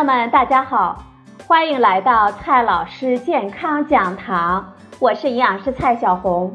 [0.00, 1.04] 朋友们，大家好，
[1.46, 6.54] 欢迎来到蔡老师健康讲堂，我是营养师蔡小红。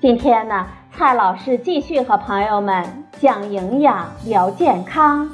[0.00, 5.28] 今天呢，蔡老师继续和朋友们讲营养、聊健康。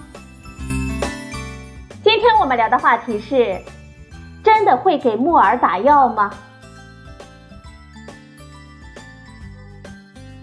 [2.02, 3.60] 今天我们聊的话题是：
[4.42, 6.30] 真的会给木耳打药吗？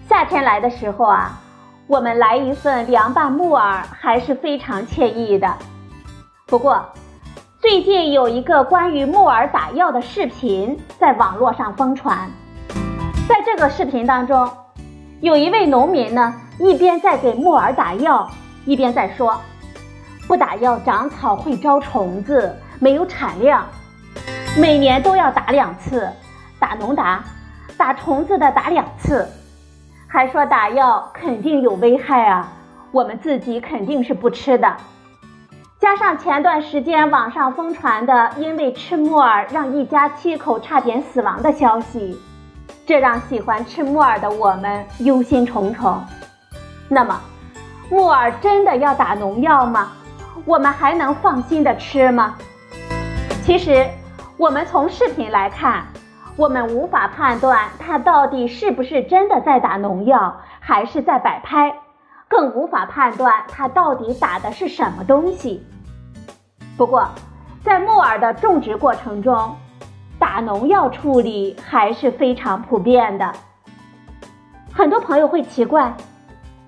[0.08, 1.36] 夏天来的时候啊，
[1.88, 5.52] 我们来一份凉拌木耳还是非常惬意的。
[6.48, 6.80] 不过，
[7.60, 12.30] 最近有一个关于木耳打药的视频在网络上疯传。
[13.28, 14.48] 在这个视频当中，
[15.20, 18.30] 有一位农民呢，一边在给木耳打药，
[18.64, 19.36] 一边在说
[20.28, 23.66] ：“不打药长草会招虫子，没有产量，
[24.56, 26.08] 每年都要打两次，
[26.60, 27.24] 打农达，
[27.76, 29.28] 打虫子的打两次。”
[30.06, 32.52] 还说打药肯定有危害啊，
[32.92, 34.76] 我们自己肯定是不吃的。
[35.86, 42.20] 加上前段时间网上疯传的因为吃木耳让一家七口差点死亡的消息，
[42.84, 45.98] 这让喜欢吃木耳的我们忧心忡忡。
[46.88, 47.20] 那么，
[47.88, 49.92] 木耳真的要打农药吗？
[50.44, 52.34] 我们还能放心的吃吗？
[53.44, 53.86] 其实，
[54.36, 55.84] 我们从视频来看。
[56.34, 61.72] 我们无法判断他到底是不是真的在打农药，还是在摆拍，
[62.26, 65.64] 更无法判断他到底打的是什么东西。
[66.76, 67.08] 不过，
[67.64, 69.56] 在木耳的种植过程中，
[70.18, 73.32] 打农药处理还是非常普遍的。
[74.72, 75.96] 很多朋友会奇怪，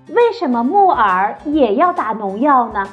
[0.07, 2.83] 为什么木耳也要打农药呢？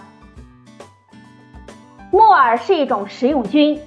[2.11, 3.81] 木耳是一种食用菌。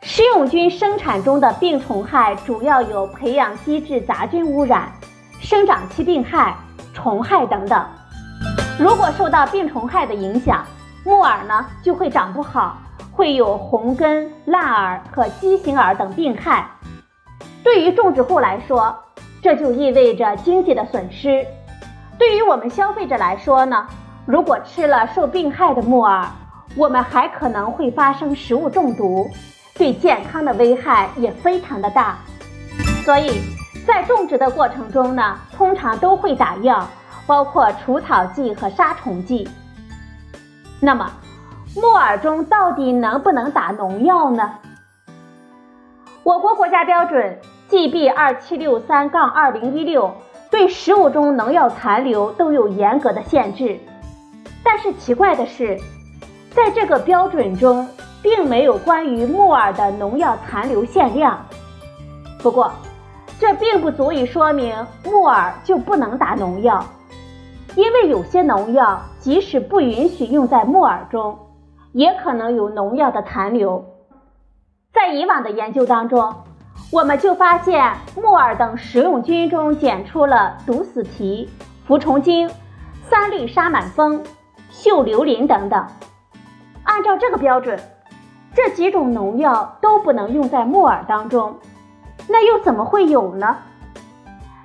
[0.00, 4.90] 食用菌生产中的病虫害主要有培养基质杂菌污染、
[5.40, 6.56] 生长期病害、
[6.94, 7.84] 虫害等等。
[8.78, 10.64] 如果受到病虫害的影响，
[11.06, 12.76] 木耳呢就会长不好，
[13.12, 16.68] 会有红根、烂耳和畸形耳等病害。
[17.62, 18.92] 对于种植户来说，
[19.40, 21.46] 这就意味着经济的损失；
[22.18, 23.86] 对于我们消费者来说呢，
[24.26, 26.26] 如果吃了受病害的木耳，
[26.76, 29.30] 我们还可能会发生食物中毒。
[29.78, 32.18] 对健康的危害也非常的大，
[33.04, 33.30] 所以
[33.86, 36.84] 在种植的过程中呢，通常都会打药，
[37.28, 39.48] 包括除草剂和杀虫剂。
[40.80, 41.10] 那么，
[41.74, 44.54] 木耳中到底能不能打农药呢？
[46.22, 47.38] 我国国家标准
[47.68, 50.14] GB 二七六三杠二零一六
[50.50, 53.78] 对食物中农药残留都有严格的限制，
[54.64, 55.78] 但是奇怪的是，
[56.50, 57.88] 在这个标准中。
[58.22, 61.46] 并没有关于木耳的农药残留限量，
[62.42, 62.72] 不过，
[63.38, 66.84] 这并不足以说明木耳就不能打农药，
[67.76, 71.38] 因为有些农药即使不允许用在木耳中，
[71.92, 73.84] 也可能有农药的残留。
[74.92, 76.34] 在以往的研究当中，
[76.90, 81.48] 我们就发现木耳等食用菌中检出了毒死皮、
[81.86, 82.50] 扶虫精、
[83.02, 84.24] 三氯沙满峰、
[84.72, 85.86] 溴硫磷等等。
[86.82, 87.78] 按照这个标准。
[88.54, 91.54] 这几种农药都不能用在木耳当中，
[92.26, 93.54] 那又怎么会有呢？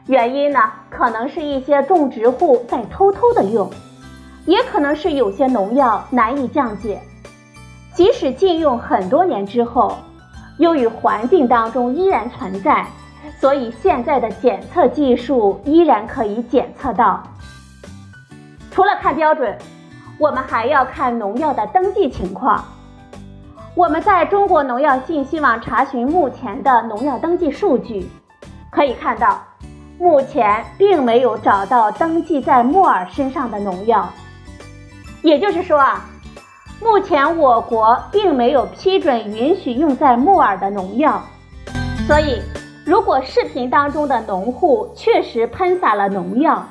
[0.07, 3.69] 原因呢，可能是一些种植户在偷偷的用，
[4.45, 7.01] 也可能是有些农药难以降解，
[7.93, 9.95] 即使禁用很多年之后，
[10.57, 12.85] 由于环境当中依然存在，
[13.39, 17.21] 所以现在的检测技术依然可以检测到。
[18.71, 19.55] 除了看标准，
[20.17, 22.63] 我们还要看农药的登记情况。
[23.75, 28.09] 我们在中国农药信息网查询目前的农药登记数据，
[28.69, 29.41] 可以看到，
[30.01, 34.09] 目前并没有找到登记在木耳身上的农药。
[35.21, 36.09] 也就是说啊，
[36.81, 41.21] 目前我国并没有批准允许用在木耳的农药。
[42.07, 42.41] 所以，
[42.83, 46.65] 如果视频当中的农户确实喷洒了农药，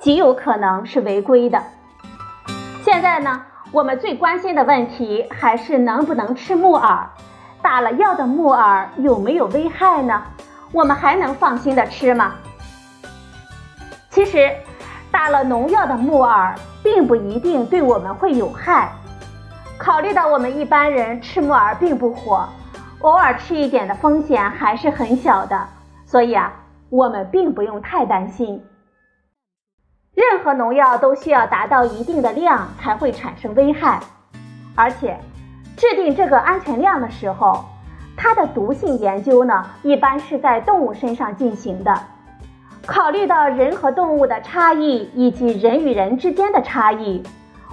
[0.00, 1.62] 极有可能是违规的。
[2.84, 3.40] 现在呢？
[3.70, 7.08] 我们最关心的问题还是能不能吃木耳，
[7.62, 10.20] 打了药的木耳有没有危害呢？
[10.72, 12.32] 我们还能放心的吃吗？
[14.12, 14.54] 其实，
[15.10, 18.92] 打了农药的木耳并不一定对我们会有害。
[19.78, 22.46] 考虑到我们一般人吃木耳并不火，
[23.00, 25.66] 偶尔吃一点的风险还是很小的，
[26.04, 26.52] 所以啊，
[26.90, 28.62] 我们并不用太担心。
[30.14, 33.98] 任何农药都需要达到一定的量才会产生危害，
[34.76, 35.18] 而且
[35.74, 37.64] 制定这个安全量的时候，
[38.14, 41.98] 它的毒性研究呢，一般是在动物身上进行的。
[42.84, 47.22] 考虑到人和动物的差异以及人与人之间的差异，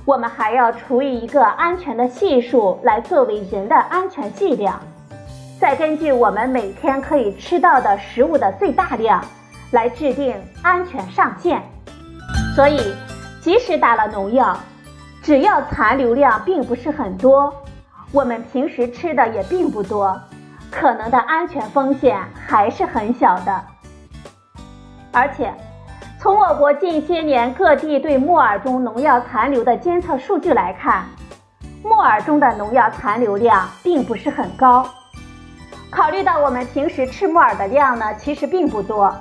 [0.06, 4.80] 我们还要除以一个安全的系数来作为人的安全剂量，
[5.60, 9.24] 再根据我们每天可以吃到的食物的最大量
[9.72, 11.62] 来制定安全上限。
[12.56, 12.80] 所以，
[13.42, 14.56] 即使打了农药，
[15.24, 17.52] 只要残留量并不是很多，
[18.12, 20.20] 我们平时吃的也并不多，
[20.70, 23.64] 可能的安全风险还是很小的。
[25.12, 25.54] 而且。
[26.22, 31.06] 从我国近些年各地对木耳中农药残留的监测数据来看，
[31.82, 34.86] 木耳中的农药残留量并不是很高。
[35.90, 39.16] 考虑到我们平时吃木耳的量呢，其实并不多，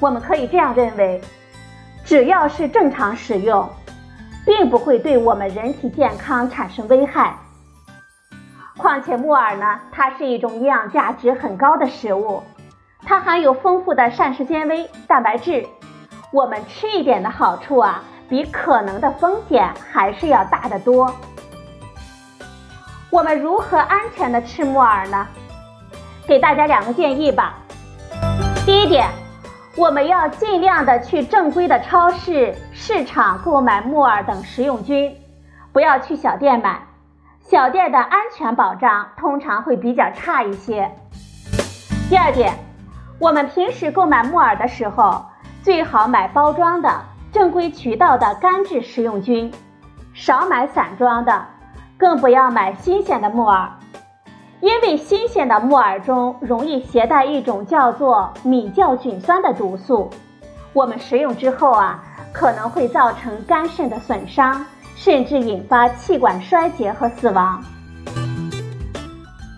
[0.00, 1.20] 我们可以这样认为：
[2.06, 3.68] 只要是正常使用，
[4.46, 7.34] 并不会对我们人体健康产生危害。
[8.78, 12.42] 况且木耳呢，它是一种营养价值很高的食物，
[13.10, 15.66] 它含有丰富的膳食纤维、蛋白质。
[16.32, 21.12] 我们吃一点的好处啊，比可能的风险还是要大得多。
[23.10, 25.26] 我们如何安全的吃木耳呢？
[26.24, 27.54] 给大家两个建议吧。
[28.64, 29.08] 第一点，
[29.76, 35.12] 我们要尽量的去正规的超市、市场购买木耳等食用菌，
[35.72, 36.80] 不要去小店买。
[37.40, 40.88] 小店的安全保障通常会比较差一些。
[42.08, 42.54] 第二点，
[43.20, 45.24] 我们平时购买木耳的时候。
[45.62, 46.90] 最好买包装的
[47.30, 49.52] 正规渠道的干制食用菌，
[50.14, 51.44] 少买散装的，
[51.98, 53.68] 更不要买新鲜的木耳，
[54.60, 60.08] 因为新鲜的木耳中容易携带一种叫做米酵菌酸的毒素，
[60.72, 62.02] 我们食用之后啊，
[62.32, 64.64] 可能会造成肝肾的损伤，
[64.96, 67.62] 甚至引发气管衰竭和死亡。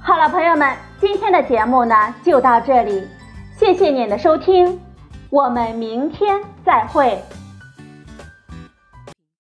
[0.03, 3.07] 好了，朋友们，今天的节目呢就到这里，
[3.65, 4.81] 谢谢您的收听。
[5.31, 7.17] 我们明天再会。